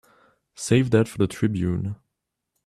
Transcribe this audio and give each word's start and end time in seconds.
Save 0.55 0.89
that 0.89 1.07
for 1.07 1.19
the 1.19 1.27
Tribune. 1.27 1.95